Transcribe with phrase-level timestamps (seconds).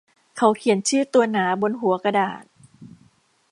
[0.37, 2.43] เขาเขียนชื่อตัวหนาบนหัวกระดาษ